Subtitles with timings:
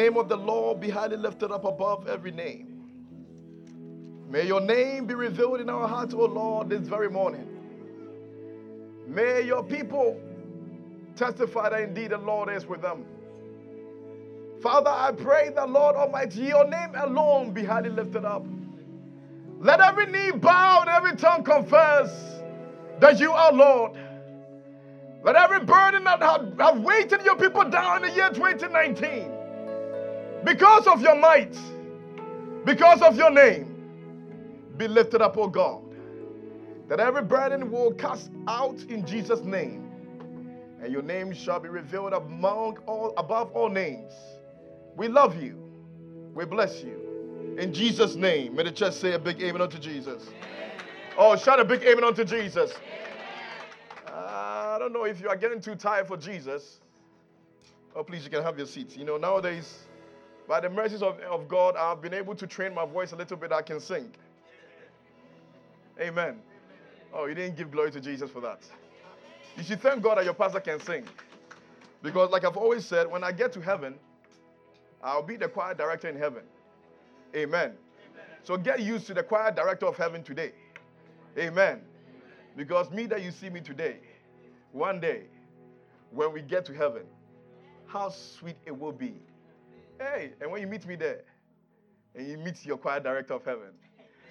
[0.00, 2.88] The name of the Lord be highly lifted up above every name.
[4.30, 7.46] May your name be revealed in our hearts, O Lord, this very morning.
[9.06, 10.18] May your people
[11.16, 13.04] testify that indeed the Lord is with them.
[14.62, 18.46] Father, I pray that, Lord Almighty, your name alone be highly lifted up.
[19.58, 22.40] Let every knee bow and every tongue confess
[23.00, 23.98] that you are Lord.
[25.22, 29.39] Let every burden that have, have weighted your people down in the year 2019,
[30.44, 31.56] because of your might,
[32.64, 33.66] because of your name,
[34.76, 35.82] be lifted up, O God.
[36.88, 39.88] That every burden will cast out in Jesus' name,
[40.82, 44.12] and your name shall be revealed among all above all names.
[44.96, 45.56] We love you.
[46.34, 47.56] We bless you.
[47.58, 50.28] In Jesus' name, may the church say a big amen unto Jesus.
[51.16, 52.72] Oh, shout a big amen unto Jesus.
[54.06, 56.80] I don't know if you are getting too tired for Jesus.
[57.94, 58.96] Oh, please, you can have your seats.
[58.96, 59.80] You know, nowadays,
[60.50, 63.36] by the mercies of, of God, I've been able to train my voice a little
[63.36, 63.52] bit.
[63.52, 64.10] I can sing.
[66.00, 66.40] Amen.
[67.14, 68.58] Oh, you didn't give glory to Jesus for that.
[69.56, 71.04] You should thank God that your pastor can sing.
[72.02, 73.94] Because, like I've always said, when I get to heaven,
[75.04, 76.42] I'll be the choir director in heaven.
[77.32, 77.70] Amen.
[77.70, 77.76] Amen.
[78.42, 80.50] So get used to the choir director of heaven today.
[81.38, 81.80] Amen.
[82.56, 83.98] Because me that you see me today,
[84.72, 85.26] one day,
[86.10, 87.04] when we get to heaven,
[87.86, 89.14] how sweet it will be.
[90.00, 91.20] Hey, and when you meet me there,
[92.14, 93.68] and you meet your choir director of heaven,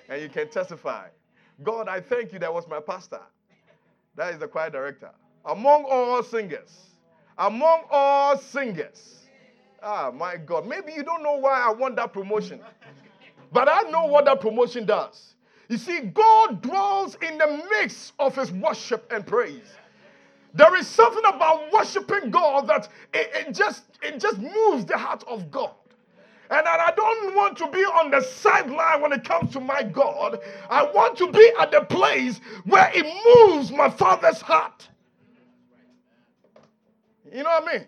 [0.09, 1.07] and you can testify,
[1.61, 3.21] God, I thank you that was my pastor.
[4.15, 5.11] That is the choir director.
[5.45, 6.89] Among all singers,
[7.37, 9.19] among all singers.
[9.83, 10.67] Ah, my God.
[10.67, 12.59] Maybe you don't know why I want that promotion.
[13.53, 15.35] But I know what that promotion does.
[15.69, 19.69] You see, God dwells in the midst of his worship and praise.
[20.53, 25.23] There is something about worshiping God that it, it, just it just moves the heart
[25.27, 25.71] of God.
[26.51, 30.39] And I don't want to be on the sideline when it comes to my God.
[30.67, 34.89] I want to be at the place where it moves my father's heart.
[37.31, 37.85] You know what I mean?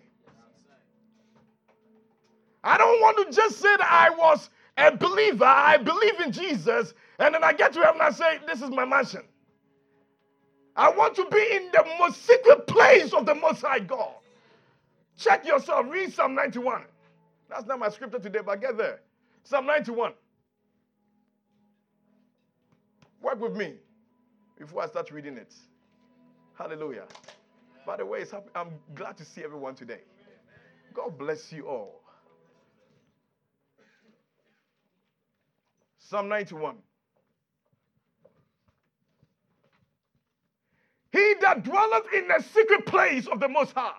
[2.64, 6.94] I don't want to just say that I was a believer, I believe in Jesus,
[7.18, 9.24] and then I get to heaven and I say, This is my mansion.
[10.76, 14.14] I want to be in the most secret place of the Most High God.
[15.18, 15.86] Check yourself.
[15.90, 16.84] Read Psalm 91.
[17.50, 19.02] That's not my scripture today, but get there.
[19.44, 20.14] Psalm 91.
[23.22, 23.76] Work with me
[24.58, 25.54] before I start reading it.
[26.58, 27.06] Hallelujah.
[27.86, 30.02] By the way, I'm glad to see everyone today.
[30.94, 32.02] God bless you all.
[35.98, 36.76] Psalm 91.
[41.12, 43.92] He that dwelleth in the secret place of the Most High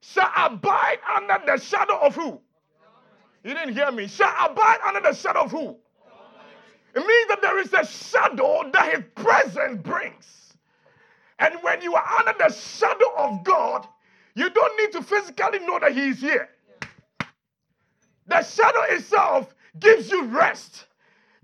[0.00, 2.40] shall abide under the shadow of who?
[3.44, 4.08] You didn't hear me.
[4.08, 5.76] Shall abide under the shadow of who?
[6.94, 10.54] It means that there is a shadow that his presence brings.
[11.38, 13.86] And when you are under the shadow of God,
[14.34, 16.48] you don't need to physically know that he is here.
[18.26, 20.86] The shadow itself gives you rest,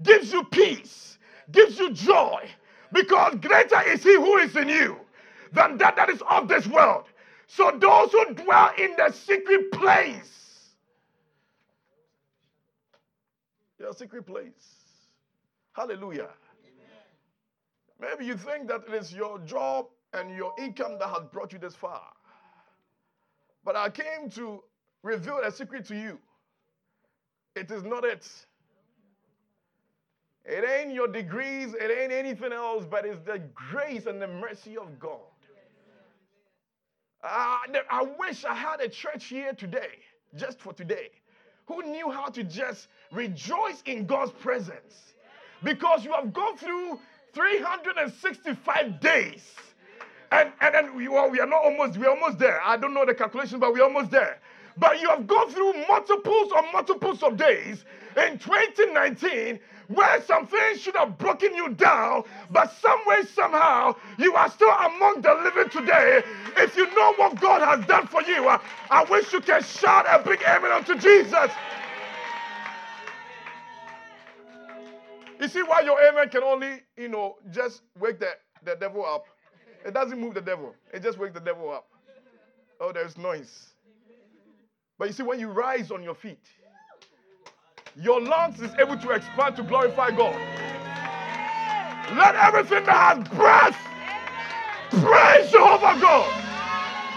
[0.03, 1.19] gives you peace,
[1.51, 2.49] gives you joy,
[2.93, 4.97] because greater is he who is in you
[5.53, 7.04] than that that is of this world.
[7.47, 10.71] So those who dwell in the secret place,
[13.78, 14.75] your secret place.
[15.72, 16.28] Hallelujah.
[18.00, 21.59] Maybe you think that it is your job and your income that has brought you
[21.59, 22.03] this far.
[23.65, 24.62] But I came to
[25.03, 26.19] reveal a secret to you.
[27.56, 28.28] It is not it.
[30.48, 34.78] It ain't your degrees, it ain't anything else, but it's the grace and the mercy
[34.78, 35.21] of God.
[37.22, 37.59] Uh,
[37.91, 39.98] I wish I had a church here today,
[40.36, 41.10] just for today,
[41.66, 45.12] who knew how to just rejoice in God's presence.
[45.62, 46.98] Because you have gone through
[47.34, 49.53] 365 days.
[50.33, 52.60] And, and, and we, well, we are not almost, we're almost there.
[52.65, 54.39] I don't know the calculation, but we're almost there.
[54.78, 57.84] But you have gone through multiples or multiples of days
[58.16, 59.59] in 2019
[59.89, 64.71] where some things should have broken you down, but some way, somehow, you are still
[64.71, 66.23] among the living today.
[66.57, 70.07] If you know what God has done for you, I, I wish you can shout
[70.09, 71.51] a big amen unto Jesus.
[75.41, 78.31] You see why your amen can only, you know, just wake the,
[78.65, 79.25] the devil up.
[79.87, 81.87] It doesn't move the devil, it just wakes the devil up.
[82.81, 83.71] Oh, there's noise.
[84.99, 86.45] But you see, when you rise on your feet,
[87.97, 90.41] your lungs is able to expand to glorify God.
[92.17, 93.77] Let everything that has breath
[94.91, 96.33] praise Jehovah God.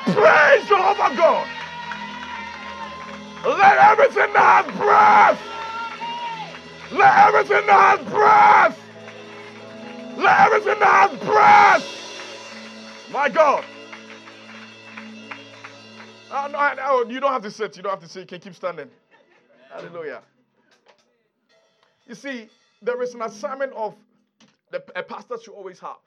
[0.05, 1.47] Praise Jehovah God.
[3.45, 5.39] Let everything that has breath.
[6.91, 8.79] Let everything that has breath.
[10.17, 11.85] Let everything that has breath.
[13.11, 13.63] My God.
[16.33, 17.75] Oh, no, no, you don't have to sit.
[17.77, 18.21] You don't have to sit.
[18.21, 18.89] You can keep standing.
[19.69, 20.21] Hallelujah.
[22.07, 22.49] You see,
[22.81, 23.95] there is an assignment of
[24.71, 25.97] the, a pastor should always have.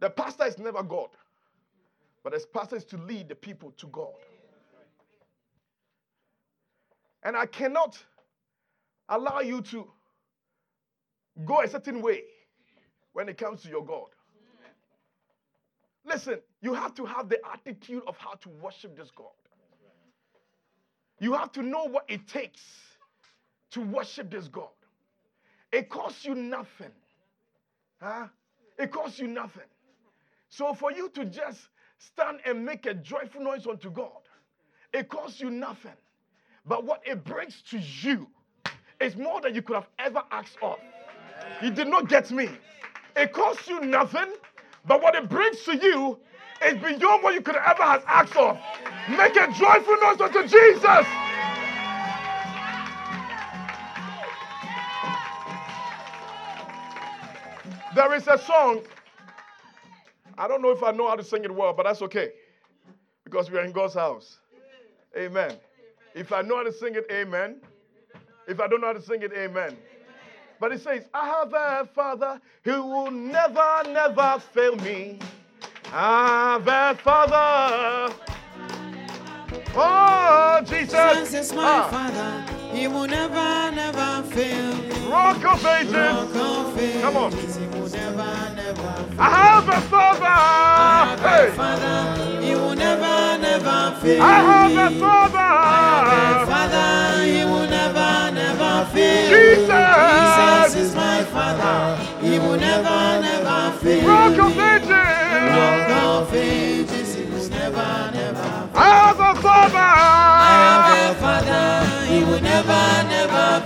[0.00, 1.08] The pastor is never God,
[2.22, 4.12] but the pastor is to lead the people to God.
[7.22, 7.98] And I cannot
[9.08, 9.86] allow you to
[11.44, 12.22] go a certain way
[13.12, 14.08] when it comes to your God.
[16.04, 19.28] Listen, you have to have the attitude of how to worship this God.
[21.18, 22.60] You have to know what it takes
[23.72, 24.68] to worship this God.
[25.72, 26.92] It costs you nothing.
[28.00, 28.28] Huh?
[28.78, 29.62] It costs you nothing.
[30.48, 31.68] So for you to just
[31.98, 34.10] stand and make a joyful noise unto God,
[34.92, 35.92] it costs you nothing.
[36.66, 38.28] But what it brings to you
[39.00, 40.78] is more than you could have ever asked of.
[41.62, 42.48] You did not get me.
[43.16, 44.32] It costs you nothing,
[44.86, 46.18] but what it brings to you
[46.64, 48.58] is beyond what you could ever have asked of.
[49.10, 51.23] Make a joyful noise unto Jesus.
[57.94, 58.82] There is a song.
[60.36, 62.32] I don't know if I know how to sing it well, but that's okay.
[63.24, 64.38] Because we are in God's house.
[65.16, 65.52] Amen.
[66.14, 67.56] If I know how to sing it, amen.
[68.48, 69.76] If I don't know how to sing it, amen.
[70.60, 75.18] But it says, I have a father who will never, never fail me.
[75.92, 78.14] I have a father.
[79.76, 80.90] Oh, Jesus.
[80.92, 82.63] Jesus is my Ah, father.
[82.74, 84.74] He will never, never fail.
[84.74, 85.08] me.
[85.10, 85.92] rock of ages.
[85.94, 87.02] Rock of ages.
[87.02, 87.30] Come on.
[87.32, 89.20] He will never, never fail.
[89.20, 90.26] I have a father.
[90.26, 91.50] I have a Hey.
[91.56, 92.42] father.
[92.44, 94.22] He will never, never fail.
[94.22, 94.76] I have me.
[94.76, 96.50] a I have a father.
[96.50, 97.24] father.
[97.24, 99.30] He will never, never fail.
[99.34, 99.94] Jesus.
[100.10, 102.02] Jesus is my father.
[102.20, 104.08] He will never, never fail.
[104.08, 104.88] Rock of ages.
[104.90, 107.13] Rock of ages.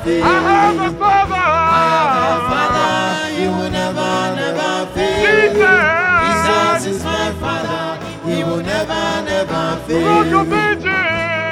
[0.08, 0.24] Fail.
[0.24, 1.44] I have a father.
[1.78, 2.92] I have a father,
[3.36, 4.10] he will never,
[4.40, 5.52] never fail.
[5.52, 6.08] Jesus.
[6.24, 7.84] Jesus is my father,
[8.28, 10.40] he will never, never Rock fail.
[10.40, 10.86] of ages.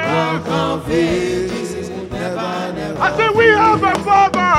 [0.07, 4.49] Rock of ages, he will never, never I said we have a father.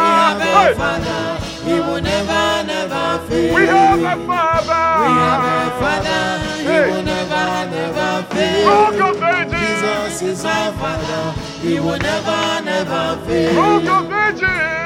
[0.00, 0.74] We have a Hey.
[0.74, 1.22] father,
[1.66, 3.54] he will never, never fail.
[3.54, 4.84] We have a father.
[5.00, 6.22] We have a father,
[6.66, 8.66] he will never, never fail.
[8.68, 9.60] Rock of ages.
[9.60, 11.24] Jesus is my father,
[11.64, 13.54] he will never, never fail.
[13.56, 14.42] Rock of ages.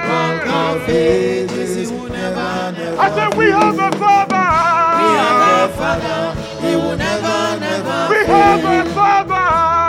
[0.09, 4.49] Rock of ages, he will never, never I said we have a father.
[4.99, 6.21] We have a father,
[6.67, 8.37] he will never, never We fail.
[8.37, 9.47] have a father.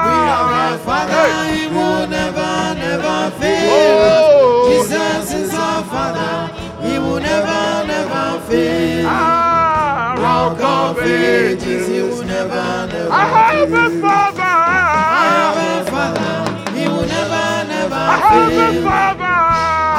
[0.09, 3.69] We have a father, he will never, never fail.
[3.71, 4.81] Oh.
[4.81, 6.53] Jesus is our father,
[6.85, 9.05] he will never, never fail.
[9.07, 14.78] Ah, Rock of ages, he will never, never I have a father.
[18.29, 18.83] Fail.
[18.83, 19.37] father.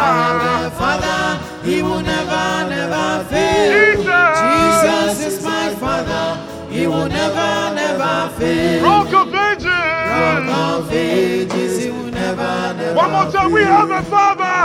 [0.03, 3.71] I have a father, he will never, never fail.
[3.73, 4.41] Jesus.
[4.41, 6.27] Jesus is my father,
[6.71, 8.83] he will never, never fail.
[8.85, 9.67] Rock of ages.
[9.67, 14.57] Rock of ages, he will never, never One more time, we have a father.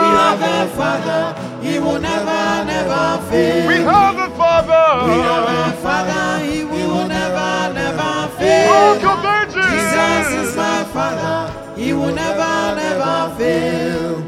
[0.00, 1.22] We have a father,
[1.62, 3.68] he will never, never fail.
[3.68, 5.06] We have a father.
[5.06, 9.10] We have a father, he will never, never Rock fail.
[9.10, 9.70] of ages.
[9.70, 14.20] Jesus is my father, he will never, never fail.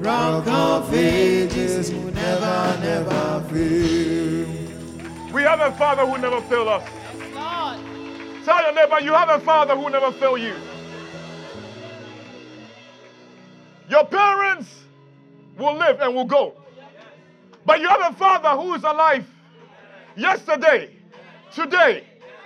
[0.00, 5.32] Rock of ages, will never, never fail.
[5.32, 6.88] We have a father who never failed us.
[8.44, 10.54] Tell your neighbor, you have a father who never failed you.
[13.88, 14.84] Your parents
[15.56, 16.54] will live and will go.
[17.64, 19.26] But you have a father who is alive
[20.16, 20.94] yesterday,
[21.50, 22.04] today,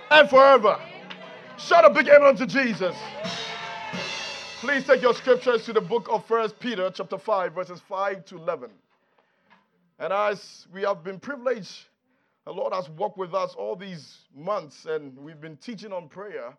[0.09, 0.79] and forever.
[1.57, 2.95] Shout a big amen to Jesus.
[4.59, 8.35] Please take your scriptures to the book of First Peter, chapter 5, verses 5 to
[8.35, 8.69] 11.
[9.99, 11.85] And as we have been privileged,
[12.43, 16.53] the Lord has walked with us all these months, and we've been teaching on prayer.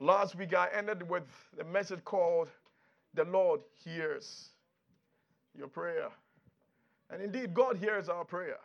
[0.00, 1.24] Last week, I ended with
[1.60, 2.48] a message called
[3.12, 4.48] The Lord Hears
[5.54, 6.08] Your Prayer.
[7.10, 8.60] And indeed, God hears our prayer.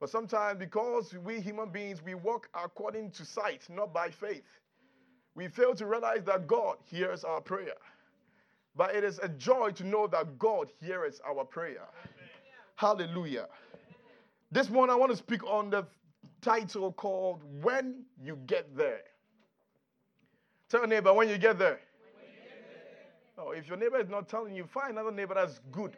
[0.00, 4.46] But sometimes, because we human beings, we walk according to sight, not by faith,
[5.34, 7.74] we fail to realize that God hears our prayer.
[8.76, 11.88] But it is a joy to know that God hears our prayer.
[12.76, 13.48] Hallelujah.
[14.50, 15.86] This morning, I want to speak on the
[16.40, 19.02] title called When You Get There.
[20.68, 21.80] Tell your neighbor when you get there.
[23.36, 25.96] Oh, if your neighbor is not telling you, find another neighbor that's good.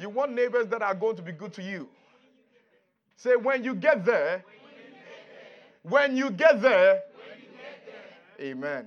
[0.00, 1.88] You want neighbors that are going to be good to you.
[3.16, 4.42] Say, when you get there,
[5.82, 7.02] when you get there,
[8.40, 8.86] amen.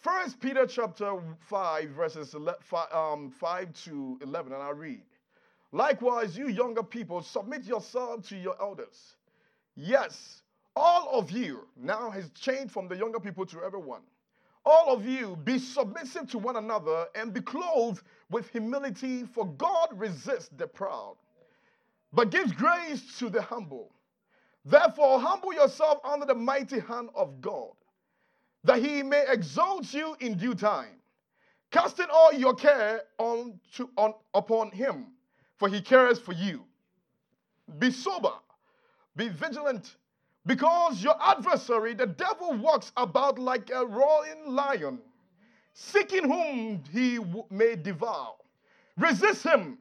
[0.00, 1.14] First Peter chapter
[1.48, 2.34] 5, verses
[2.92, 5.02] um, 5 to 11, and I read.
[5.72, 9.16] Likewise, you younger people, submit yourselves to your elders.
[9.74, 10.42] Yes,
[10.76, 14.02] all of you now has changed from the younger people to everyone.
[14.64, 19.90] All of you be submissive to one another and be clothed with humility, for God
[19.92, 21.16] resists the proud,
[22.12, 23.92] but gives grace to the humble.
[24.64, 27.70] Therefore, humble yourself under the mighty hand of God,
[28.66, 31.00] that he may exalt you in due time,
[31.70, 35.06] casting all your care on to, on, upon him,
[35.56, 36.64] for he cares for you.
[37.78, 38.32] Be sober,
[39.16, 39.96] be vigilant,
[40.44, 45.00] because your adversary, the devil, walks about like a roaring lion,
[45.72, 47.18] seeking whom he
[47.50, 48.34] may devour.
[48.96, 49.78] Resist him,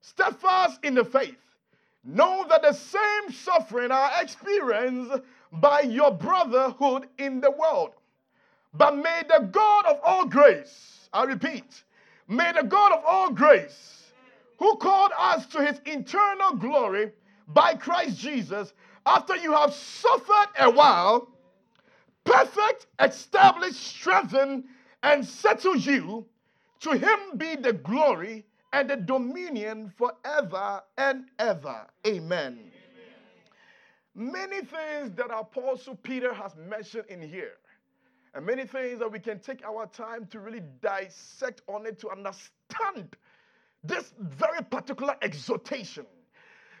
[0.00, 1.48] steadfast in the faith
[2.04, 7.90] Know that the same suffering are experienced by your brotherhood in the world.
[8.74, 11.84] But may the God of all grace, I repeat,
[12.28, 14.12] may the God of all grace,
[14.58, 17.12] who called us to his eternal glory
[17.48, 18.72] by Christ Jesus,
[19.06, 21.28] after you have suffered a while,
[22.24, 24.64] perfect, establish, strengthen,
[25.02, 26.26] and settle you,
[26.80, 31.86] to him be the glory and the dominion forever and ever.
[32.06, 32.58] Amen.
[32.58, 32.72] Amen.
[34.14, 37.52] Many things that Apostle Peter has mentioned in here,
[38.34, 42.10] and many things that we can take our time to really dissect on it to
[42.10, 43.16] understand
[43.84, 46.06] this very particular exhortation.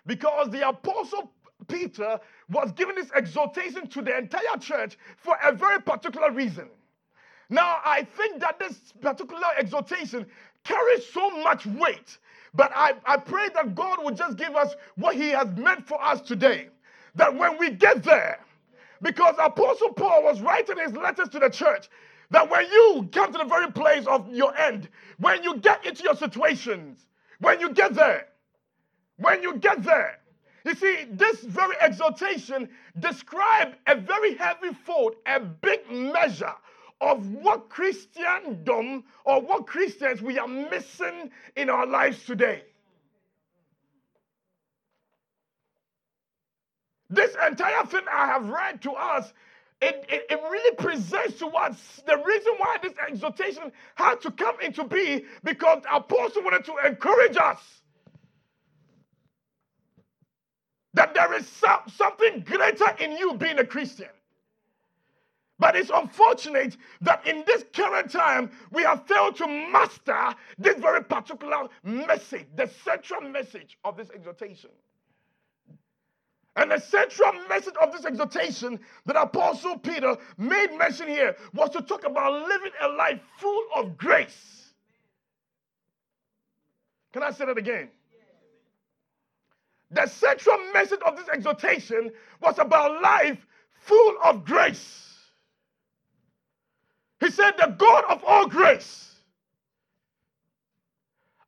[0.06, 1.30] Because the Apostle
[1.68, 6.68] Peter was giving this exhortation to the entire church for a very particular reason.
[7.50, 10.26] Now, I think that this particular exhortation
[10.64, 12.18] carries so much weight.
[12.54, 16.02] But I, I pray that God will just give us what He has meant for
[16.02, 16.68] us today.
[17.14, 18.38] That when we get there,
[19.02, 21.88] because Apostle Paul was writing his letters to the church,
[22.30, 24.88] that when you come to the very place of your end,
[25.18, 27.06] when you get into your situations,
[27.40, 28.26] when you get there,
[29.16, 30.18] when you get there,
[30.64, 36.54] you see, this very exhortation described a very heavy fold, a big measure
[37.00, 42.64] of what Christendom or what Christians we are missing in our lives today.
[47.10, 49.32] This entire thing I have read to us,
[49.80, 54.56] it, it, it, really presents to us the reason why this exhortation had to come
[54.60, 57.60] into being because the apostle wanted to encourage us
[60.94, 64.08] that there is some, something greater in you being a Christian.
[65.60, 71.02] But it's unfortunate that in this current time, we have failed to master this very
[71.02, 74.70] particular message, the central message of this exhortation.
[76.58, 81.82] And the central message of this exhortation that Apostle Peter made mention here was to
[81.82, 84.72] talk about living a life full of grace.
[87.12, 87.90] Can I say that again?
[89.92, 92.10] The central message of this exhortation
[92.42, 93.38] was about life
[93.82, 95.14] full of grace.
[97.20, 99.14] He said, The God of all grace,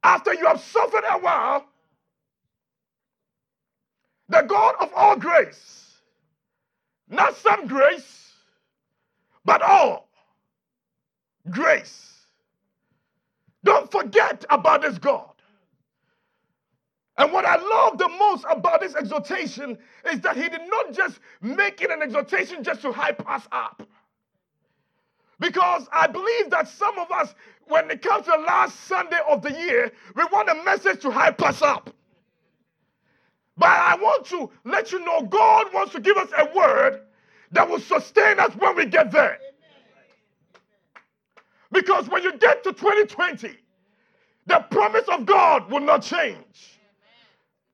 [0.04, 1.64] after you have suffered a while,
[4.30, 5.92] the God of all grace,
[7.08, 8.32] not some grace,
[9.44, 10.08] but all
[11.50, 12.06] grace.
[13.64, 15.26] Don't forget about this God.
[17.18, 19.76] And what I love the most about this exhortation
[20.10, 23.82] is that he did not just make it an exhortation just to hype us up.
[25.40, 27.34] Because I believe that some of us,
[27.66, 31.10] when it comes to the last Sunday of the year, we want a message to
[31.10, 31.90] hype us up.
[33.60, 37.02] But I want to let you know God wants to give us a word
[37.52, 39.38] that will sustain us when we get there.
[41.70, 43.54] Because when you get to 2020,
[44.46, 46.80] the promise of God will not change.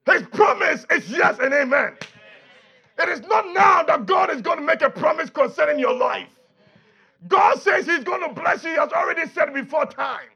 [0.06, 1.96] His promise is yes and amen.
[2.98, 6.28] It is not now that God is going to make a promise concerning your life.
[7.28, 8.70] God says He's going to bless you.
[8.70, 10.30] He has already said before time.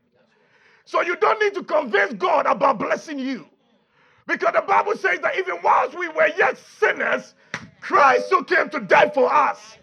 [0.84, 3.46] So you don't need to convince God about blessing you.
[4.30, 7.34] Because the Bible says that even whilst we were yet sinners,
[7.80, 9.76] Christ still came to die for us.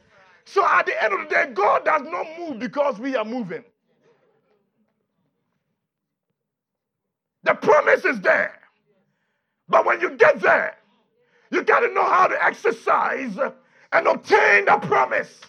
[0.46, 3.66] So at the end of the day, God does not move because we are moving.
[7.44, 8.58] The promise is there.
[9.68, 10.78] But when you get there,
[11.52, 13.38] you got to know how to exercise
[13.92, 15.42] and obtain the promise.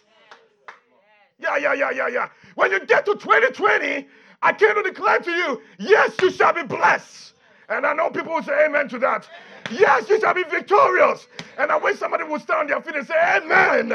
[1.39, 2.29] Yeah, yeah, yeah, yeah, yeah.
[2.57, 4.09] When you get to 2020,
[4.43, 7.35] I came to declare to you, yes, you shall be blessed.
[7.69, 9.29] And I know people will say amen to that.
[9.71, 11.27] Yes, you shall be victorious.
[11.59, 13.93] And I wish somebody would stand on their feet and say, Amen.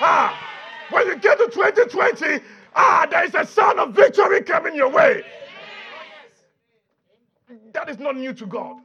[0.00, 0.38] Ah,
[0.90, 2.42] when you get to 2020,
[2.74, 5.22] ah, there is a sound of victory coming your way.
[7.74, 8.76] That is not new to God.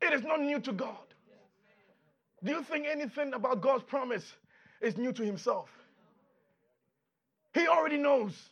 [0.00, 0.96] It is not new to God.
[2.44, 4.34] Do you think anything about God's promise
[4.80, 5.70] is new to Himself?
[7.54, 8.50] He already knows.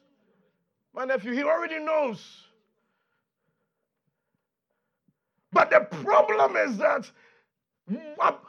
[0.95, 2.46] My nephew, he already knows.
[5.56, 7.10] But the problem is that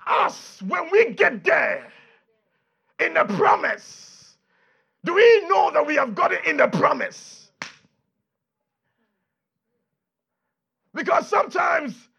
[0.06, 1.90] us, when we get there
[3.00, 4.36] in the promise,
[5.06, 7.50] do we know that we have got it in the promise?
[10.94, 12.10] Because sometimes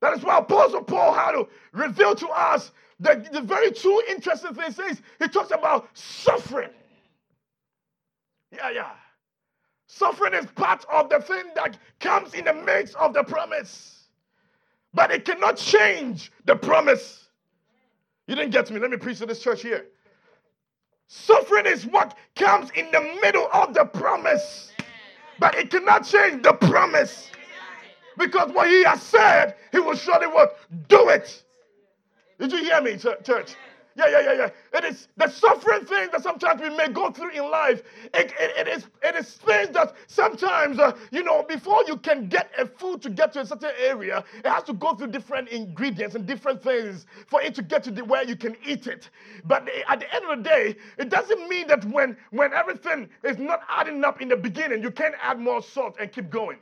[0.00, 4.54] that is why Apostle Paul had to reveal to us the, the very two interesting
[4.54, 5.02] things.
[5.18, 6.70] He talks about suffering.
[8.52, 8.90] Yeah, yeah.
[9.88, 14.05] Suffering is part of the thing that comes in the midst of the promise.
[14.96, 17.28] But it cannot change the promise.
[18.26, 18.80] You didn't get me.
[18.80, 19.84] Let me preach to this church here.
[21.06, 24.72] Suffering is what comes in the middle of the promise.
[25.38, 27.30] But it cannot change the promise.
[28.16, 30.56] Because what he has said, he will surely what?
[30.88, 31.44] Do it.
[32.40, 33.54] Did you hear me, church?
[33.96, 34.78] Yeah, yeah, yeah, yeah.
[34.78, 37.82] It is the suffering things that sometimes we may go through in life.
[38.14, 42.28] It, it, it is it is things that sometimes uh, you know before you can
[42.28, 45.50] get a food to get to a certain area, it has to go through different
[45.50, 49.10] ingredients and different things for it to get to the, where you can eat it.
[49.44, 53.38] But at the end of the day, it doesn't mean that when when everything is
[53.38, 56.58] not adding up in the beginning, you can add more salt and keep going.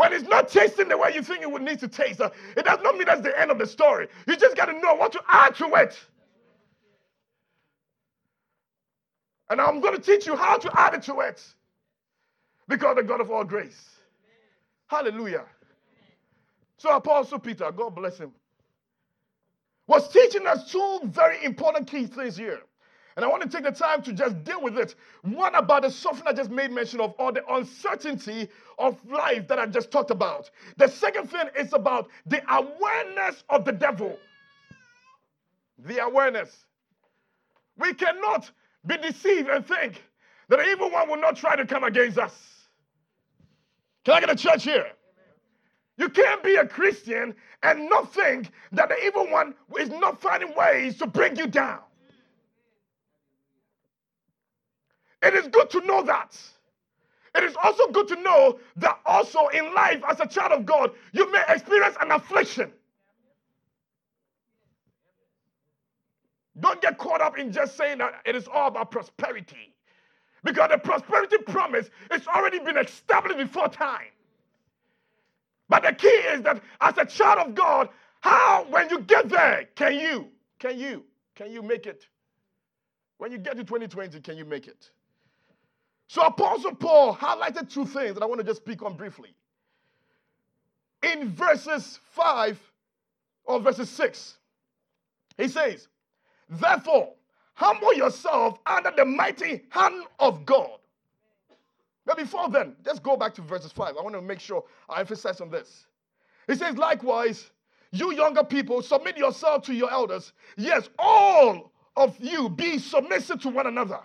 [0.00, 2.64] When it's not tasting the way you think it would need to taste, uh, it
[2.64, 4.08] does not mean that's the end of the story.
[4.26, 5.94] You just got to know what to add to it.
[9.50, 11.44] And I'm going to teach you how to add it to it.
[12.66, 13.90] Because the God of all grace.
[14.86, 15.44] Hallelujah.
[16.78, 18.32] So, Apostle Peter, God bless him,
[19.86, 22.60] was teaching us two very important key things here.
[23.16, 24.94] And I want to take the time to just deal with it.
[25.22, 29.58] One about the suffering I just made mention of, or the uncertainty of life that
[29.58, 30.50] I just talked about.
[30.76, 34.16] The second thing is about the awareness of the devil.
[35.78, 36.64] The awareness.
[37.78, 38.50] We cannot
[38.86, 40.02] be deceived and think
[40.48, 42.34] that the evil one will not try to come against us.
[44.04, 44.86] Can I get a church here?
[45.96, 50.54] You can't be a Christian and not think that the evil one is not finding
[50.54, 51.80] ways to bring you down.
[55.22, 56.36] It is good to know that.
[57.34, 60.92] It is also good to know that also in life, as a child of God,
[61.12, 62.72] you may experience an affliction.
[66.58, 69.74] Don't get caught up in just saying that it is all about prosperity.
[70.44, 74.08] Because the prosperity promise is already been established before time.
[75.68, 77.88] But the key is that as a child of God,
[78.20, 80.28] how, when you get there, can you,
[80.58, 81.04] can you,
[81.36, 82.06] can you make it?
[83.18, 84.90] When you get to 2020, can you make it?
[86.10, 89.32] So Apostle Paul highlighted two things that I want to just speak on briefly.
[91.04, 92.58] In verses 5
[93.44, 94.34] or verses 6,
[95.38, 95.86] he says,
[96.48, 97.12] Therefore,
[97.54, 100.80] humble yourself under the mighty hand of God.
[102.04, 103.96] But before then, let's go back to verses 5.
[103.96, 105.86] I want to make sure I emphasize on this.
[106.48, 107.52] He says, Likewise,
[107.92, 110.32] you younger people, submit yourself to your elders.
[110.56, 114.00] Yes, all of you be submissive to one another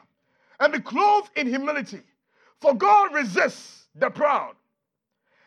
[0.60, 2.02] and be clothed in humility.
[2.62, 4.56] For God resists the proud,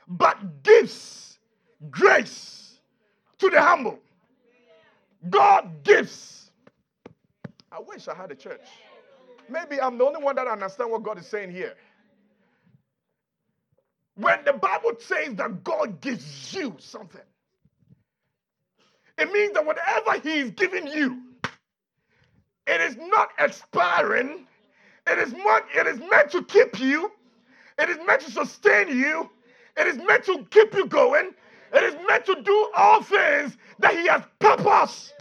[0.06, 1.38] but gives
[1.90, 2.78] grace
[3.38, 3.98] to the humble.
[5.30, 6.50] God gives.
[7.72, 8.60] I wish I had a church.
[9.48, 11.74] Maybe I'm the only one that understands what God is saying here.
[14.16, 17.20] When the Bible says that God gives you something,
[19.16, 21.22] it means that whatever He is giving you,
[22.66, 24.47] it is not expiring
[25.10, 27.10] it is, meant, it is meant to keep you.
[27.78, 29.30] It is meant to sustain you.
[29.76, 31.34] It is meant to keep you going.
[31.72, 35.12] It is meant to do all things that he has purpose.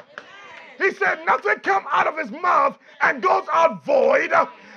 [0.78, 4.32] He said nothing come out of his mouth and goes out void,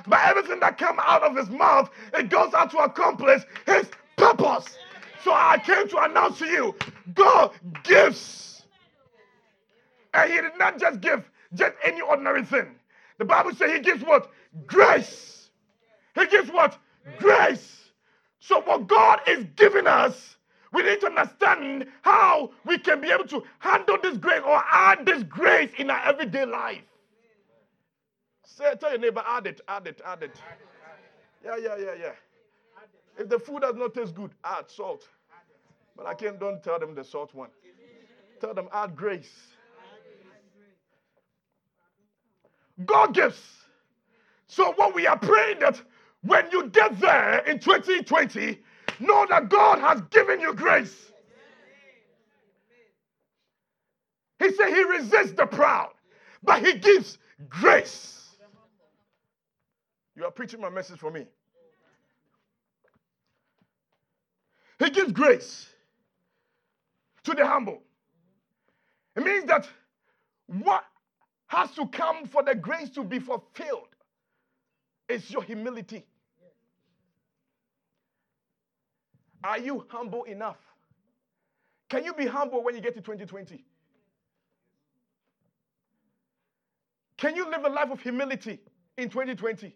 [0.06, 4.78] but everything that come out of his mouth, it goes out to accomplish his purpose.
[5.22, 6.74] So I came to announce to you,
[7.14, 7.52] God
[7.84, 8.62] gives.
[10.14, 12.74] And he did not just give just any ordinary thing.
[13.18, 14.30] The Bible says he gives what?
[14.66, 15.50] Grace.
[16.14, 16.78] He gives what?
[17.18, 17.90] Grace.
[18.40, 20.36] So what God is giving us,
[20.72, 25.04] we need to understand how we can be able to handle this grace or add
[25.04, 26.82] this grace in our everyday life.
[28.44, 30.36] Say, tell your neighbor, add it, add it, add it.
[31.44, 32.12] Yeah, yeah, yeah, yeah.
[33.18, 35.08] If the food does not taste good, add salt.
[35.96, 37.50] But I can't, don't tell them the salt one.
[38.40, 39.52] Tell them, add grace.
[42.86, 43.59] God gives.
[44.50, 45.80] So, what we are praying that
[46.22, 48.58] when you get there in 2020,
[48.98, 51.12] know that God has given you grace.
[54.40, 55.92] He said he resists the proud,
[56.42, 57.16] but he gives
[57.48, 58.28] grace.
[60.16, 61.26] You are preaching my message for me.
[64.80, 65.68] He gives grace
[67.22, 67.84] to the humble.
[69.14, 69.68] It means that
[70.48, 70.84] what
[71.46, 73.89] has to come for the grace to be fulfilled
[75.10, 76.04] is your humility.
[79.42, 80.58] Are you humble enough?
[81.88, 83.64] Can you be humble when you get to 2020?
[87.16, 88.60] Can you live a life of humility
[88.96, 89.74] in 2020?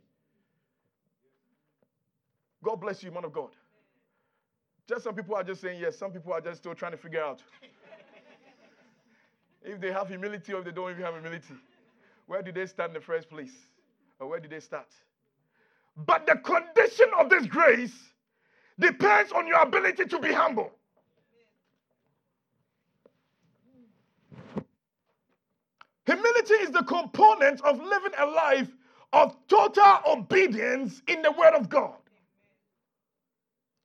[2.62, 3.50] God bless you, man of God.
[4.88, 7.22] Just some people are just saying yes, some people are just still trying to figure
[7.22, 7.42] out
[9.62, 11.54] if they have humility or if they don't even have humility.
[12.26, 13.52] Where do they stand in the first place?
[14.18, 14.88] Or where do they start?
[15.96, 17.94] But the condition of this grace
[18.78, 20.72] depends on your ability to be humble.
[26.06, 28.68] Humility is the component of living a life
[29.12, 31.94] of total obedience in the Word of God.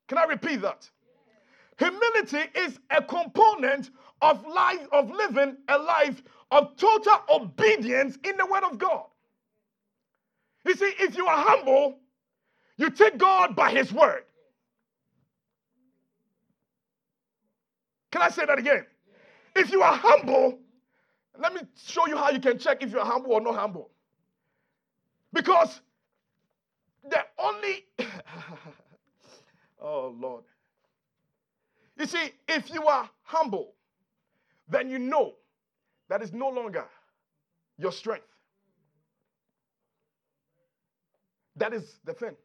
[0.10, 0.90] Can I repeat that?
[1.78, 3.92] Humility is a component
[4.22, 9.06] of life of living a life of total obedience in the word of God.
[10.66, 12.00] You see, if you are humble,
[12.78, 14.24] you take God by his word.
[18.12, 18.86] Can I say that again?
[19.56, 20.60] If you are humble,
[21.38, 23.92] let me show you how you can check if you're humble or not humble.
[25.34, 25.82] Because
[27.10, 27.86] the only
[29.82, 30.44] Oh, Lord.
[31.98, 33.74] You see, if you are humble,
[34.68, 35.34] then you know
[36.10, 36.86] that is no longer
[37.78, 38.26] your strength.
[41.60, 42.36] That is the thing.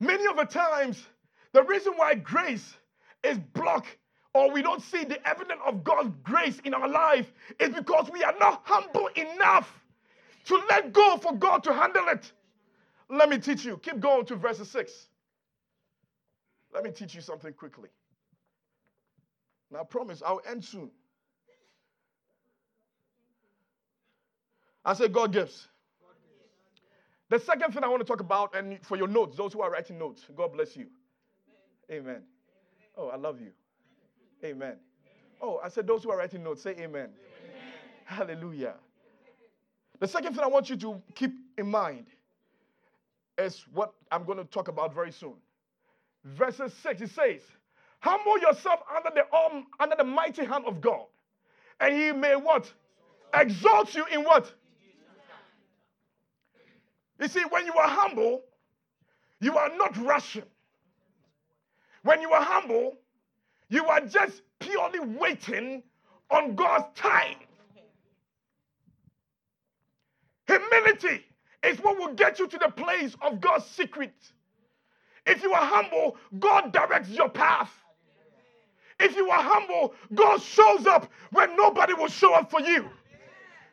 [0.00, 1.04] Many of the times,
[1.52, 2.76] the reason why grace
[3.24, 3.96] is blocked
[4.34, 8.22] or we don't see the evidence of God's grace in our life is because we
[8.22, 9.72] are not humble enough
[10.46, 12.32] to let go for God to handle it.
[13.10, 13.78] Let me teach you.
[13.78, 15.08] Keep going to verse 6.
[16.72, 17.88] Let me teach you something quickly.
[19.70, 20.90] Now, I promise I'll end soon.
[24.84, 25.68] I said God gives.
[27.30, 29.70] The second thing I want to talk about, and for your notes, those who are
[29.70, 30.86] writing notes, God bless you.
[31.90, 32.22] Amen.
[32.96, 33.50] Oh, I love you.
[34.44, 34.76] Amen.
[35.40, 36.86] Oh, I said those who are writing notes, say amen.
[36.86, 37.10] amen.
[38.04, 38.74] Hallelujah.
[40.00, 42.06] The second thing I want you to keep in mind
[43.36, 45.34] is what I'm going to talk about very soon
[46.24, 47.40] verses 6, it says,
[48.00, 51.06] Humble yourself under the arm, under the mighty hand of God,
[51.80, 52.72] and he may what?
[53.34, 54.52] Exalt you in what?
[57.20, 58.42] You see, when you are humble,
[59.40, 60.44] you are not rushing.
[62.02, 62.96] When you are humble,
[63.68, 65.82] you are just purely waiting
[66.30, 67.36] on God's time.
[70.46, 71.24] Humility
[71.62, 74.14] is what will get you to the place of God's secret.
[75.26, 77.70] If you are humble, God directs your path.
[79.00, 82.88] If you are humble, God shows up when nobody will show up for you.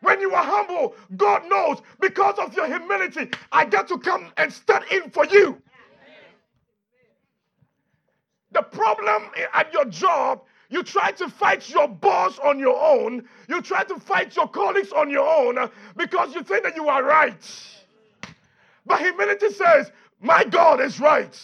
[0.06, 4.54] When you are humble, God knows because of your humility, I get to come and
[4.54, 5.60] stand in for you.
[8.52, 13.64] The problem at your job, you try to fight your boss on your own, you
[13.64, 17.44] try to fight your colleagues on your own because you think that you are right.
[18.86, 19.92] But humility says,
[20.22, 21.36] my God is right.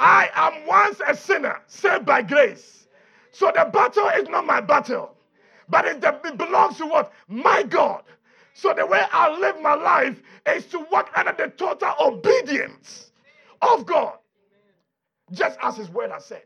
[0.00, 2.86] I am once a sinner, saved by grace.
[3.30, 5.13] So the battle is not my battle,
[5.68, 6.00] but it,
[6.38, 7.12] belongs to what?
[7.28, 8.02] My God.
[8.54, 13.10] So the way I live my life is to walk under the total obedience
[13.60, 14.18] of God,
[15.32, 16.42] just as His word has said.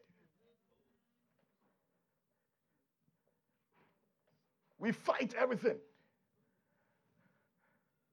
[4.79, 5.77] We fight everything.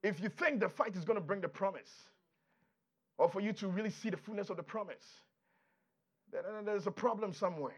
[0.04, 1.90] If you think the fight is going to bring the promise,
[3.18, 5.22] or for you to really see the fullness of the promise,
[6.32, 7.78] then there's a problem somewhere.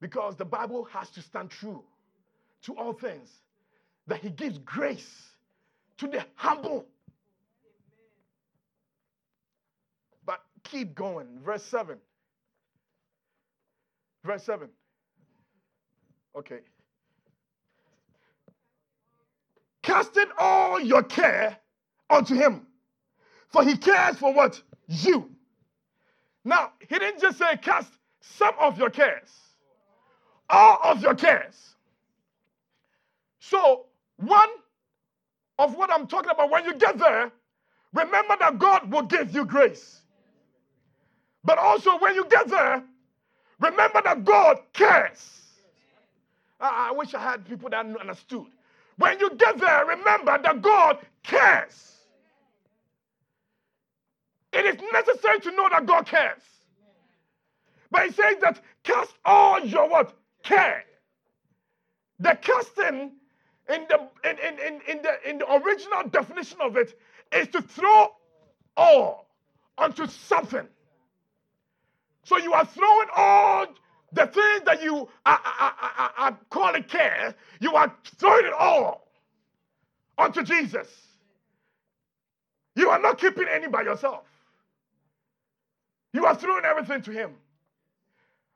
[0.00, 1.82] Because the Bible has to stand true
[2.62, 3.28] to all things,
[4.06, 5.32] that He gives grace
[5.98, 6.86] to the humble.
[10.24, 11.26] But keep going.
[11.44, 11.96] Verse 7.
[14.24, 14.68] Verse 7.
[16.36, 16.60] Okay.
[19.82, 21.56] Casting all your care
[22.08, 22.66] unto him,
[23.48, 24.62] for he cares for what?
[24.86, 25.30] You.
[26.44, 29.30] Now, he didn't just say cast some of your cares,
[30.48, 31.74] all of your cares.
[33.42, 33.86] So,
[34.18, 34.48] one
[35.58, 37.32] of what I'm talking about, when you get there,
[37.92, 40.00] remember that God will give you grace.
[41.44, 42.84] But also, when you get there,
[43.60, 45.42] remember that God cares.
[46.60, 48.46] I, I wish I had people that understood.
[48.96, 51.96] When you get there, remember that God cares.
[54.52, 56.42] It is necessary to know that God cares.
[57.90, 60.14] But he says that cast all your what?
[60.44, 60.84] Care.
[62.20, 63.12] The casting
[63.68, 66.98] in the in, in, in, in the in the original definition of it
[67.34, 68.08] is to throw
[68.76, 69.26] all
[69.78, 70.66] onto something.
[72.24, 73.66] So you are throwing all
[74.12, 79.08] the things that you are, are, are, are calling care, you are throwing it all
[80.18, 80.88] onto Jesus.
[82.76, 84.24] You are not keeping any by yourself.
[86.12, 87.32] You are throwing everything to Him.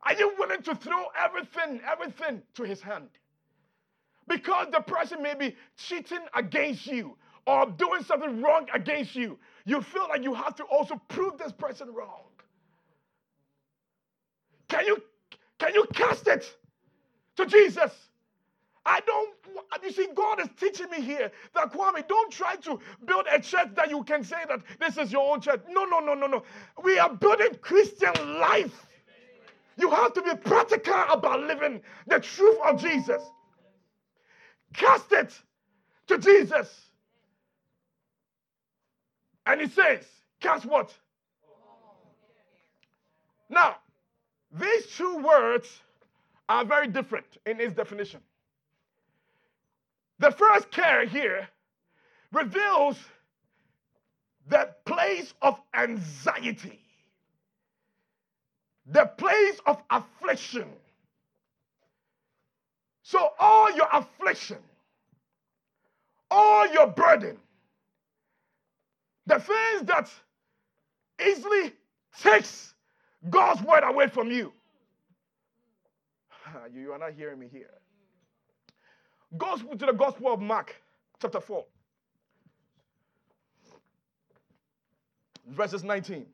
[0.03, 3.09] Are you willing to throw everything, everything to His hand?
[4.29, 9.81] Because the person may be cheating against you or doing something wrong against you, you
[9.81, 12.23] feel like you have to also prove this person wrong.
[14.69, 15.03] Can you
[15.59, 16.45] can you cast it
[17.37, 17.93] to Jesus?
[18.87, 19.35] I don't,
[19.83, 23.69] you see, God is teaching me here that Kwame, don't try to build a church
[23.75, 25.61] that you can say that this is your own church.
[25.69, 26.45] No, no, no, no, no.
[26.85, 28.87] We are building Christian life.
[29.77, 33.23] You have to be practical about living the truth of Jesus.
[34.77, 35.33] Cast it
[36.09, 36.69] to Jesus.
[39.47, 40.05] And he says,
[40.41, 40.93] cast what?
[43.49, 43.77] Now,
[44.53, 45.69] these two words
[46.49, 48.21] are very different in its definition.
[50.19, 51.49] The first care here
[52.33, 52.97] reveals
[54.49, 56.81] the place of anxiety,
[58.87, 60.69] the place of affliction.
[63.09, 64.59] So, all your affliction,
[66.29, 67.39] all your burden,
[69.27, 70.11] the things that
[71.25, 71.73] easily
[72.21, 72.75] takes
[73.31, 74.53] God's word away from you.
[76.49, 77.71] Ah, you are not hearing me here.
[79.39, 80.75] Go to the Gospel of Mark,
[81.23, 81.65] chapter 4,
[85.51, 86.27] verses 19.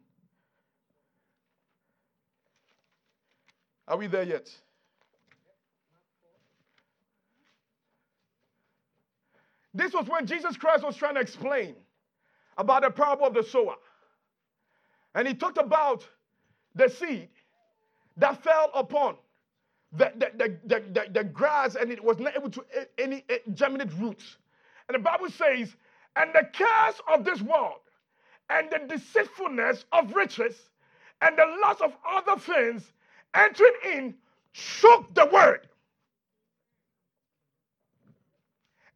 [3.87, 4.51] Are we there yet?
[9.75, 11.75] This was when Jesus Christ was trying to explain
[12.59, 13.77] about the parable of the sower.
[15.15, 16.07] And he talked about
[16.75, 17.29] the seed
[18.17, 19.17] that fell upon
[19.93, 22.65] the, the, the, the, the, grass and it was not able to
[22.99, 24.37] any germinate roots.
[24.89, 25.75] And the Bible says,
[26.17, 27.81] and the cares of this world
[28.51, 30.55] and the deceitfulness of riches
[31.21, 32.93] and the loss of other things
[33.35, 34.15] entering in
[34.53, 35.69] shook the word.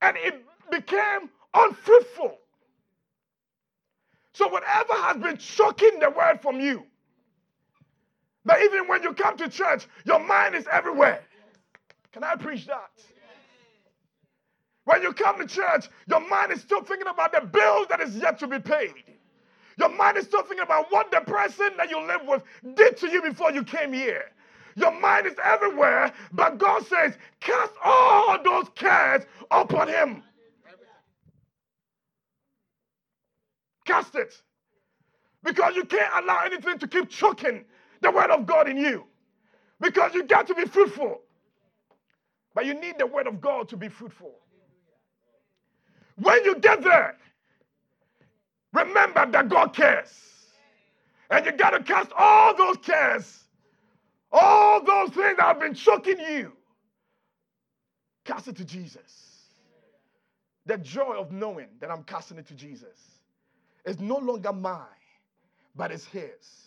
[0.03, 2.39] And it became unfruitful.
[4.33, 6.85] So, whatever has been choking the word from you,
[8.45, 11.23] that even when you come to church, your mind is everywhere.
[12.13, 12.91] Can I preach that?
[14.85, 18.17] When you come to church, your mind is still thinking about the bills that is
[18.17, 18.95] yet to be paid.
[19.79, 22.43] Your mind is still thinking about what the person that you live with
[22.77, 24.31] did to you before you came here.
[24.77, 30.23] Your mind is everywhere, but God says, cast all those cares upon Him.
[33.87, 34.35] Cast it.
[35.43, 37.65] Because you can't allow anything to keep choking
[38.03, 39.05] the word of God in you.
[39.81, 41.21] Because you got to be fruitful.
[42.55, 44.35] But you need the word of God to be fruitful.
[46.17, 47.17] When you get there,
[48.73, 50.13] remember that God cares.
[51.31, 53.45] And you got to cast all those cares,
[54.33, 56.53] all those things that have been choking you,
[58.25, 59.43] cast it to Jesus.
[60.65, 63.16] The joy of knowing that I'm casting it to Jesus
[63.87, 64.85] is no longer mine,
[65.75, 66.67] but it's His.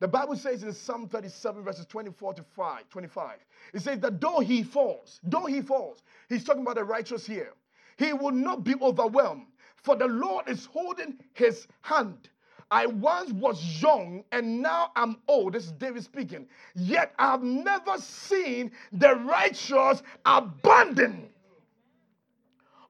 [0.00, 3.38] The Bible says in Psalm 37, verses 24 to 5, 25,
[3.74, 7.52] it says that though he falls, though he falls, he's talking about the righteous here,
[7.96, 9.46] he will not be overwhelmed,
[9.82, 12.28] for the Lord is holding his hand.
[12.70, 15.54] I once was young and now I'm old.
[15.54, 16.46] This is David speaking.
[16.74, 21.30] Yet I have never seen the righteous abandoned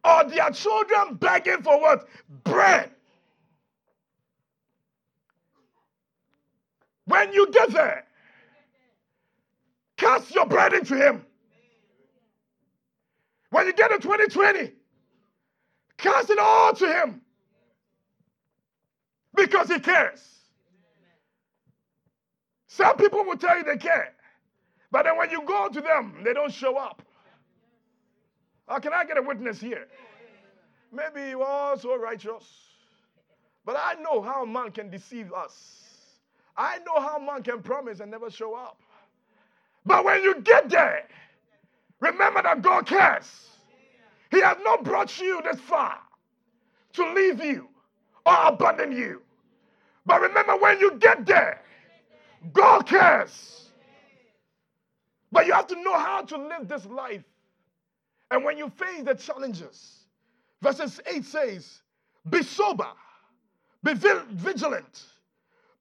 [0.05, 2.09] or their children begging for what?
[2.45, 2.91] Bread.
[7.19, 8.05] When you get there,
[9.97, 11.27] cast your burden to Him.
[13.51, 14.73] When you get to 2020,
[15.97, 17.21] cast it all to Him
[19.35, 20.21] because He cares.
[22.69, 24.15] Some people will tell you they care,
[24.93, 27.03] but then when you go to them, they don't show up.
[28.69, 29.89] How can I get a witness here?
[30.93, 32.45] Maybe you are so righteous,
[33.65, 35.88] but I know how man can deceive us.
[36.59, 38.81] I know how man can promise and never show up.
[39.87, 41.05] But when you get there,
[42.01, 43.49] remember that God cares.
[44.33, 45.99] He has not brought you this far
[46.95, 47.69] to leave you
[48.27, 49.23] or abandon you.
[50.05, 51.63] But remember, when you get there,
[52.53, 53.71] God cares.
[55.31, 57.23] But you have to know how to live this life.
[58.31, 60.01] And when you face the challenges,
[60.61, 61.83] verses 8 says,
[62.29, 62.89] Be sober,
[63.83, 65.05] be vigilant,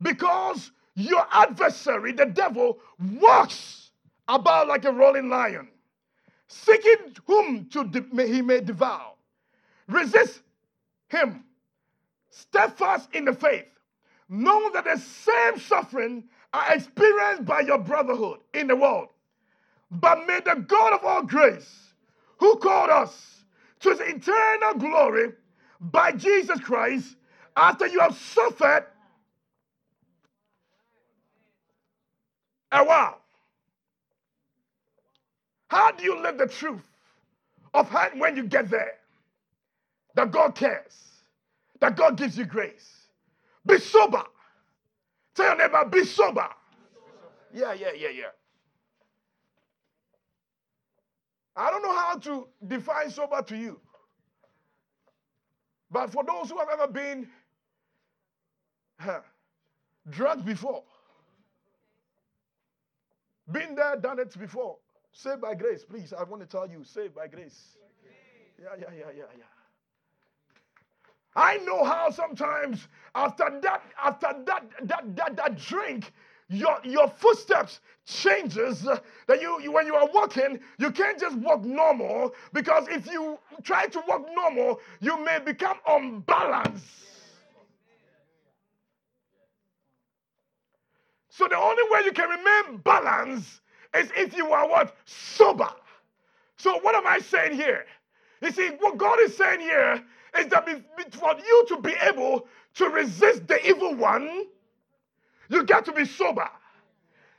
[0.01, 2.79] because your adversary, the devil,
[3.19, 3.91] walks
[4.27, 5.67] about like a rolling lion,
[6.47, 9.13] seeking whom to de- he may devour.
[9.87, 10.41] Resist
[11.09, 11.43] him,
[12.29, 13.67] steadfast in the faith,
[14.27, 19.09] knowing that the same suffering are experienced by your brotherhood in the world.
[19.89, 21.93] But may the God of all grace,
[22.39, 23.43] who called us
[23.79, 25.33] to his eternal glory
[25.79, 27.15] by Jesus Christ,
[27.55, 28.85] after you have suffered
[32.71, 33.21] a while.
[35.69, 36.81] How do you live the truth
[37.73, 38.93] of how, when you get there?
[40.15, 40.97] That God cares,
[41.79, 43.07] that God gives you grace.
[43.65, 44.23] Be sober.
[45.35, 46.47] Tell your neighbor, be sober.
[47.53, 48.23] Yeah, yeah, yeah, yeah.
[51.55, 53.79] I don't know how to define sober to you.
[55.89, 57.27] But for those who have ever been
[58.99, 59.21] huh,
[60.09, 60.83] drugged before,
[63.51, 64.77] been there, done it before.
[65.11, 66.13] Saved by grace, please.
[66.13, 67.77] I want to tell you, saved by grace.
[68.61, 69.43] Yeah, yeah, yeah, yeah, yeah.
[71.35, 76.11] I know how sometimes after that, after that, that, that, that drink,
[76.49, 81.63] your, your footsteps changes that you, you when you are walking you can't just walk
[81.65, 86.85] normal because if you try to walk normal you may become unbalanced
[91.37, 93.61] So the only way you can remain balanced
[93.95, 94.95] is if you are what?
[95.05, 95.69] Sober.
[96.57, 97.85] So what am I saying here?
[98.41, 100.03] You see, what God is saying here
[100.39, 100.67] is that
[101.11, 104.45] for you to be able to resist the evil one,
[105.49, 106.49] you got to be sober.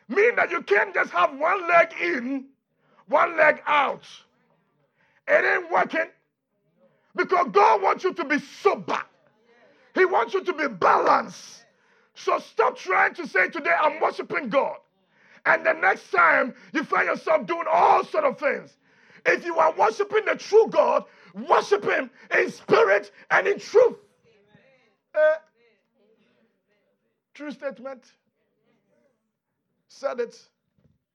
[0.08, 2.44] Meaning that you can't just have one leg in,
[3.08, 4.04] one leg out.
[5.26, 6.06] It ain't working.
[7.16, 9.02] Because God wants you to be sober.
[9.96, 11.64] He wants you to be balanced.
[12.18, 14.76] So stop trying to say today, I'm worshiping God.
[15.46, 18.76] And the next time you find yourself doing all sort of things.
[19.24, 21.04] If you are worshiping the true God,
[21.48, 23.96] worship Him in spirit and in truth.
[25.14, 25.36] Uh,
[27.34, 28.04] true statement.
[29.88, 30.36] Said it,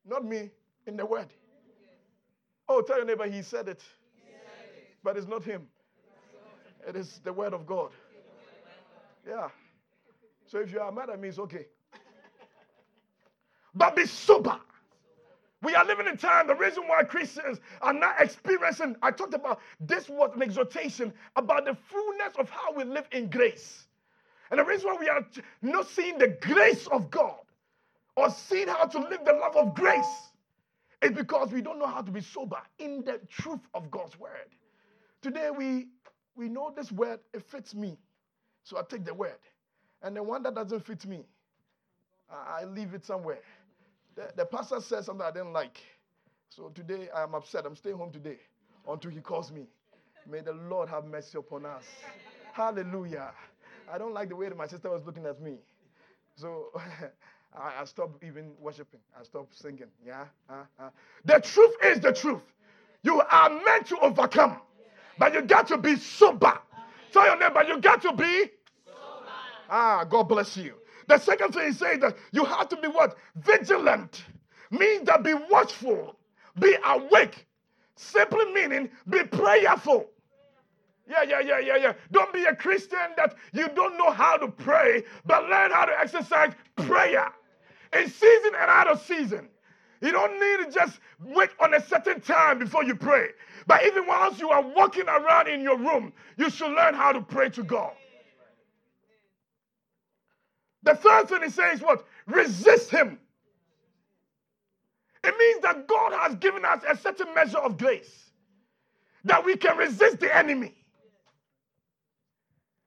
[0.06, 0.50] not me,
[0.88, 1.28] in the word.
[2.68, 3.84] Oh, tell your neighbor he said it.
[5.04, 5.68] But it's not him.
[6.88, 7.92] It is the word of God.
[9.28, 9.50] Yeah.
[10.54, 11.66] So if you are mad at me, it's okay.
[13.74, 14.60] But be sober.
[15.64, 16.46] We are living in time.
[16.46, 21.66] The reason why Christians are not experiencing, I talked about this was an exhortation about
[21.66, 23.88] the fullness of how we live in grace.
[24.52, 25.26] And the reason why we are
[25.64, 27.40] not seeing the grace of God
[28.16, 30.30] or seeing how to live the love of grace
[31.02, 34.54] is because we don't know how to be sober in the truth of God's word.
[35.24, 35.88] Today we
[36.36, 37.98] we know this word, it fits me.
[38.64, 39.34] So I take the word.
[40.04, 41.24] And the one that doesn't fit me,
[42.30, 43.40] I, leave it somewhere.
[44.16, 45.78] The, the pastor said something I didn't like.
[46.50, 47.66] So today I'm upset.
[47.66, 48.38] I'm staying home today
[48.88, 49.68] until he calls me.
[50.30, 51.84] May the Lord have mercy upon us.
[52.54, 53.32] Hallelujah.
[53.92, 55.58] I don't like the way that my sister was looking at me.
[56.36, 56.68] So
[57.58, 59.00] I, I stopped even worshiping.
[59.20, 59.88] I stopped singing.
[60.06, 60.26] Yeah?
[60.50, 60.90] Uh, uh.
[61.26, 62.42] The truth is the truth.
[63.04, 64.58] You are meant to overcome,
[65.18, 66.58] but you got to be sober.
[67.12, 68.50] Tell your neighbor, you got to be
[69.70, 70.76] Ah, God bless you.
[71.08, 73.18] The second thing he says that you have to be what?
[73.36, 74.24] Vigilant.
[74.72, 76.16] Means that be watchful,
[76.60, 77.46] be awake.
[77.96, 80.08] Simply meaning be prayerful.
[81.10, 81.94] Yeah, yeah, yeah, yeah, yeah.
[82.12, 86.00] Don't be a Christian that you don't know how to pray, but learn how to
[86.00, 87.32] exercise prayer
[87.94, 89.50] in season and out of season.
[90.02, 93.30] You don't need to just wait on a certain time before you pray.
[93.68, 97.22] But even whilst you are walking around in your room, you should learn how to
[97.22, 97.94] pray to God.
[100.84, 102.06] The third thing he says what?
[102.28, 103.20] Resist him.
[105.24, 108.32] It means that God has given us a certain measure of grace
[109.26, 110.76] that we can resist the enemy.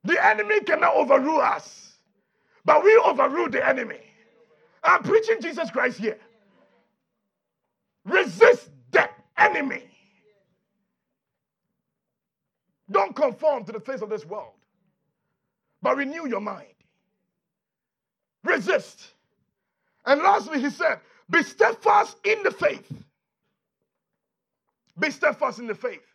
[0.05, 1.95] The enemy cannot overrule us,
[2.65, 4.01] but we overrule the enemy.
[4.85, 6.19] I'm preaching Jesus Christ here.
[8.05, 9.85] Resist the enemy.
[12.91, 14.55] Don't conform to the things of this world,
[15.83, 16.69] but renew your mind.
[18.47, 19.01] Resist.
[20.07, 22.91] And lastly, he said, Be steadfast in the faith.
[24.99, 26.07] Be steadfast in the faith.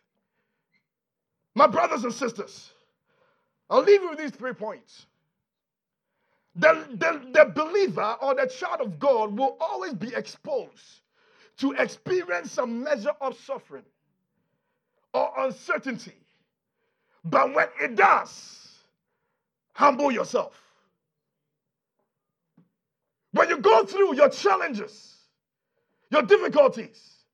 [1.54, 2.70] My brothers and sisters,
[3.68, 5.06] I'll leave you with these three points.
[6.56, 11.00] The, the, the believer or the child of God will always be exposed
[11.58, 13.84] to experience some measure of suffering
[15.14, 16.14] or uncertainty.
[17.24, 18.68] But when it does,
[19.74, 20.60] humble yourself.
[23.32, 25.16] When you go through your challenges,
[26.10, 27.24] your difficulties,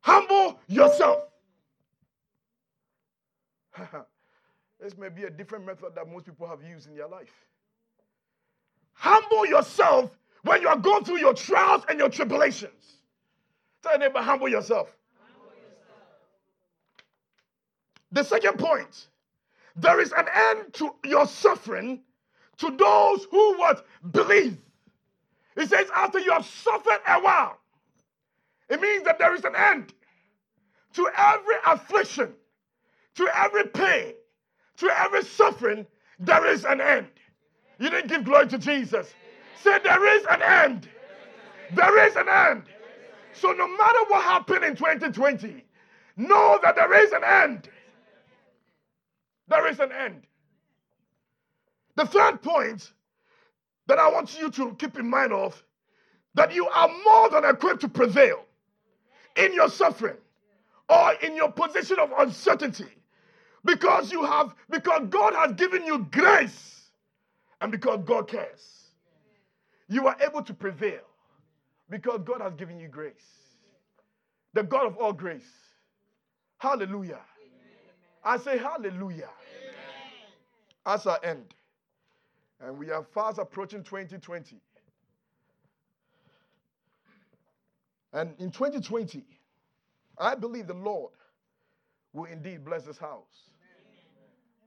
[0.00, 1.24] humble yourself.
[4.80, 7.32] this may be a different method that most people have used in their life.
[8.92, 10.10] Humble yourself
[10.42, 12.96] when you are going through your trials and your tribulations.
[13.82, 14.94] Tell your neighbor, humble yourself.
[15.18, 16.08] humble yourself.
[18.12, 19.06] The second point
[19.76, 22.00] there is an end to your suffering
[22.58, 24.58] to those who would believe.
[25.60, 27.58] He says, after you have suffered a while,
[28.70, 29.92] it means that there is an end
[30.94, 32.32] to every affliction,
[33.16, 34.14] to every pain,
[34.78, 35.86] to every suffering.
[36.18, 37.08] There is an end.
[37.78, 39.12] You didn't give glory to Jesus.
[39.62, 40.88] Say, there is an end.
[41.74, 42.62] There is an end.
[43.34, 45.62] So, no matter what happened in 2020,
[46.16, 47.68] know that there is an end.
[49.48, 50.22] There is an end.
[51.96, 52.92] The third point
[53.90, 55.60] that I want you to keep in mind of
[56.34, 58.44] that you are more than equipped to prevail
[59.34, 60.16] in your suffering
[60.88, 62.86] or in your position of uncertainty
[63.64, 66.82] because you have because God has given you grace
[67.60, 68.84] and because God cares.
[69.88, 71.02] You are able to prevail
[71.88, 73.26] because God has given you grace.
[74.54, 75.50] The God of all grace.
[76.58, 77.22] Hallelujah.
[78.22, 79.30] I say hallelujah.
[80.86, 81.54] As I end.
[82.64, 84.56] And we are fast approaching 2020.
[88.12, 89.24] And in 2020,
[90.18, 91.12] I believe the Lord
[92.12, 93.50] will indeed bless this house.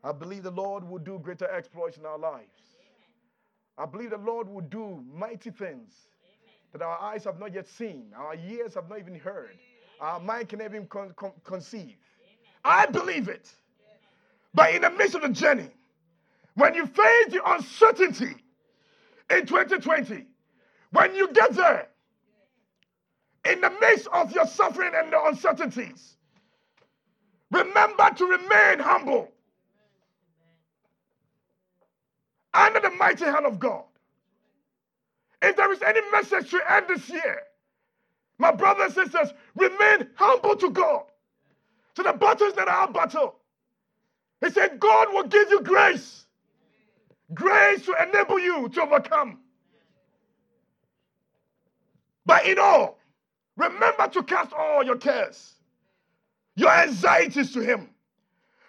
[0.03, 2.47] I believe the Lord will do greater exploits in our lives.
[3.77, 5.93] I believe the Lord will do mighty things
[6.71, 9.57] that our eyes have not yet seen, our ears have not even heard,
[9.99, 11.95] our mind can even con- con- conceive.
[12.63, 13.51] I believe it.
[14.53, 15.69] But in the midst of the journey,
[16.55, 18.35] when you face the uncertainty
[19.29, 20.27] in 2020,
[20.91, 21.87] when you get there,
[23.45, 26.17] in the midst of your suffering and the uncertainties,
[27.51, 29.29] remember to remain humble
[32.53, 33.83] under the mighty hand of God.
[35.41, 37.43] If there is any message to end this year,
[38.39, 41.03] my brothers and sisters, remain humble to God.
[41.95, 43.35] To the battles that are our battle.
[44.43, 46.22] He said, God will give you grace.
[47.33, 49.39] Grace to enable you to overcome.
[52.25, 52.99] But in all,
[53.57, 55.55] remember to cast all your cares,
[56.55, 57.89] your anxieties to Him.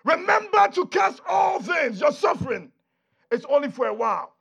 [0.05, 2.71] Remember to cast all things, your suffering.
[3.31, 4.35] It's only for a while.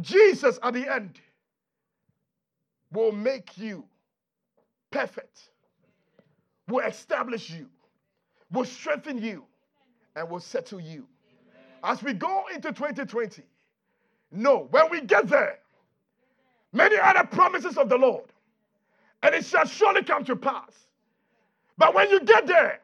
[0.00, 1.18] Jesus at the end
[2.92, 3.84] will make you
[4.90, 5.50] perfect,
[6.68, 7.68] will establish you,
[8.50, 9.44] will strengthen you,
[10.14, 11.06] and will settle you.
[11.86, 13.44] As we go into 2020,
[14.32, 15.60] no, when we get there,
[16.72, 18.24] many other promises of the Lord,
[19.22, 20.72] and it shall surely come to pass.
[21.78, 22.80] But when you get there,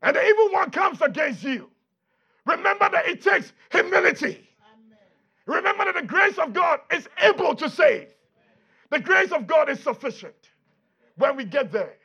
[0.00, 1.68] and the evil one comes against you,
[2.46, 4.48] remember that it takes humility.
[5.44, 8.08] Remember that the grace of God is able to save.
[8.88, 10.50] The grace of God is sufficient.
[11.16, 11.96] When we get there,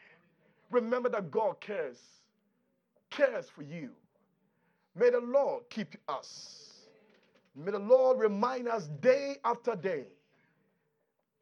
[0.72, 2.00] remember that God cares,
[3.10, 3.92] cares for you.
[4.96, 6.68] May the Lord keep us.
[7.56, 10.06] May the Lord remind us day after day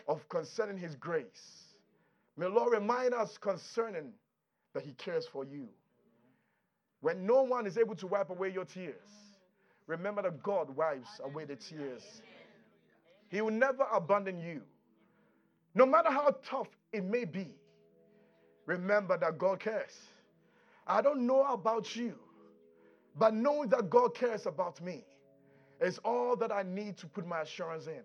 [0.07, 1.75] of concerning his grace.
[2.37, 4.11] May the Lord remind us concerning
[4.73, 5.67] that he cares for you.
[7.01, 8.95] When no one is able to wipe away your tears,
[9.87, 12.21] remember that God wipes away the tears.
[13.29, 14.61] He will never abandon you.
[15.75, 17.53] No matter how tough it may be,
[18.65, 19.95] remember that God cares.
[20.87, 22.15] I don't know about you,
[23.19, 25.03] but knowing that God cares about me
[25.81, 28.01] is all that I need to put my assurance in.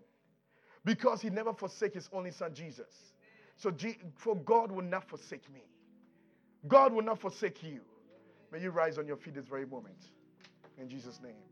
[0.83, 3.13] Because he never forsake his only son Jesus.
[3.55, 3.73] So,
[4.17, 5.61] for God will not forsake me.
[6.67, 7.79] God will not forsake you.
[8.51, 9.97] May you rise on your feet this very moment.
[10.77, 11.35] In Jesus' name.